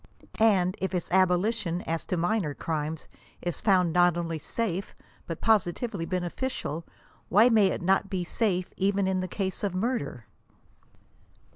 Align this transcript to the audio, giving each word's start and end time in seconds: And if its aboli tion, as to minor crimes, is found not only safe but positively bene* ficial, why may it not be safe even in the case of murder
And 0.39 0.75
if 0.81 0.95
its 0.95 1.09
aboli 1.09 1.53
tion, 1.53 1.83
as 1.83 2.05
to 2.07 2.17
minor 2.17 2.55
crimes, 2.55 3.07
is 3.39 3.61
found 3.61 3.93
not 3.93 4.17
only 4.17 4.39
safe 4.39 4.95
but 5.27 5.41
positively 5.41 6.05
bene* 6.07 6.23
ficial, 6.31 6.85
why 7.29 7.49
may 7.49 7.67
it 7.67 7.83
not 7.83 8.09
be 8.09 8.23
safe 8.23 8.73
even 8.77 9.05
in 9.05 9.19
the 9.19 9.27
case 9.27 9.63
of 9.63 9.75
murder 9.75 10.25